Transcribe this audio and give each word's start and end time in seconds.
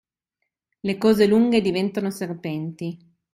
Le 0.79 0.97
cose 0.97 1.27
lunghe 1.27 1.61
diventano 1.61 2.09
serpenti. 2.09 2.97